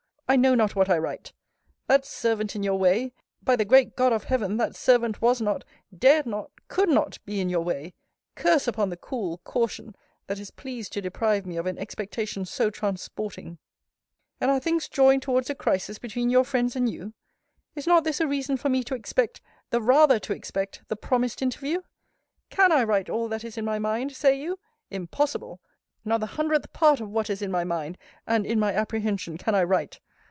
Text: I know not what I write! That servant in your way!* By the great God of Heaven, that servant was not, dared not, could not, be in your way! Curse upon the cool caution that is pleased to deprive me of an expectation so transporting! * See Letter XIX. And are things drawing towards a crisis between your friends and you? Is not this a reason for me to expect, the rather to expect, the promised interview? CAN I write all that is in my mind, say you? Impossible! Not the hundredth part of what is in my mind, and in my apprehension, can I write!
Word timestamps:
I 0.29 0.37
know 0.37 0.55
not 0.55 0.77
what 0.77 0.89
I 0.89 0.97
write! 0.97 1.33
That 1.87 2.05
servant 2.05 2.55
in 2.55 2.63
your 2.63 2.79
way!* 2.79 3.11
By 3.43 3.57
the 3.57 3.65
great 3.65 3.97
God 3.97 4.13
of 4.13 4.23
Heaven, 4.23 4.55
that 4.55 4.77
servant 4.77 5.21
was 5.21 5.41
not, 5.41 5.65
dared 5.93 6.25
not, 6.25 6.51
could 6.69 6.87
not, 6.87 7.19
be 7.25 7.41
in 7.41 7.49
your 7.49 7.65
way! 7.65 7.93
Curse 8.35 8.65
upon 8.65 8.87
the 8.89 8.95
cool 8.95 9.39
caution 9.39 9.93
that 10.27 10.39
is 10.39 10.49
pleased 10.49 10.93
to 10.93 11.01
deprive 11.01 11.45
me 11.45 11.57
of 11.57 11.65
an 11.65 11.77
expectation 11.77 12.45
so 12.45 12.69
transporting! 12.69 13.43
* 13.43 13.43
See 13.43 13.49
Letter 13.49 14.29
XIX. 14.37 14.37
And 14.39 14.51
are 14.51 14.59
things 14.61 14.87
drawing 14.87 15.19
towards 15.19 15.49
a 15.49 15.53
crisis 15.55 15.99
between 15.99 16.29
your 16.29 16.45
friends 16.45 16.77
and 16.77 16.89
you? 16.89 17.13
Is 17.75 17.85
not 17.85 18.05
this 18.05 18.21
a 18.21 18.25
reason 18.27 18.55
for 18.55 18.69
me 18.69 18.85
to 18.85 18.95
expect, 18.95 19.41
the 19.69 19.81
rather 19.81 20.17
to 20.19 20.31
expect, 20.33 20.81
the 20.87 20.95
promised 20.95 21.41
interview? 21.41 21.81
CAN 22.49 22.71
I 22.71 22.85
write 22.85 23.09
all 23.09 23.27
that 23.27 23.43
is 23.43 23.57
in 23.57 23.65
my 23.65 23.79
mind, 23.79 24.15
say 24.15 24.39
you? 24.39 24.59
Impossible! 24.89 25.59
Not 26.05 26.21
the 26.21 26.27
hundredth 26.37 26.71
part 26.71 27.01
of 27.01 27.09
what 27.09 27.29
is 27.29 27.41
in 27.41 27.51
my 27.51 27.65
mind, 27.65 27.97
and 28.25 28.45
in 28.45 28.61
my 28.61 28.73
apprehension, 28.73 29.37
can 29.37 29.53
I 29.55 29.63
write! 29.63 29.99